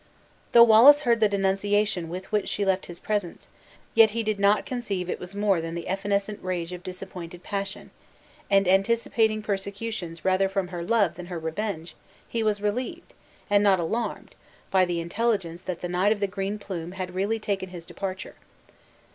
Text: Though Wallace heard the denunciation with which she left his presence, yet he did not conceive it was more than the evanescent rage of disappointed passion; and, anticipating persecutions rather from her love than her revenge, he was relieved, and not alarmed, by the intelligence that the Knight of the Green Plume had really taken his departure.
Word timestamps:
Though 0.53 0.63
Wallace 0.63 1.03
heard 1.03 1.19
the 1.19 1.29
denunciation 1.29 2.09
with 2.09 2.31
which 2.31 2.49
she 2.49 2.65
left 2.65 2.87
his 2.87 2.99
presence, 2.99 3.49
yet 3.93 4.09
he 4.17 4.23
did 4.23 4.39
not 4.39 4.65
conceive 4.65 5.11
it 5.11 5.19
was 5.19 5.35
more 5.35 5.61
than 5.61 5.75
the 5.75 5.87
evanescent 5.87 6.43
rage 6.43 6.73
of 6.73 6.81
disappointed 6.81 7.43
passion; 7.43 7.91
and, 8.49 8.67
anticipating 8.67 9.43
persecutions 9.43 10.25
rather 10.25 10.49
from 10.49 10.69
her 10.69 10.81
love 10.83 11.17
than 11.17 11.27
her 11.27 11.37
revenge, 11.37 11.95
he 12.27 12.41
was 12.41 12.63
relieved, 12.63 13.13
and 13.47 13.63
not 13.63 13.79
alarmed, 13.79 14.33
by 14.71 14.85
the 14.85 14.99
intelligence 14.99 15.61
that 15.61 15.81
the 15.81 15.87
Knight 15.87 16.11
of 16.11 16.19
the 16.19 16.25
Green 16.25 16.57
Plume 16.57 16.93
had 16.93 17.13
really 17.13 17.37
taken 17.37 17.69
his 17.69 17.85
departure. 17.85 18.33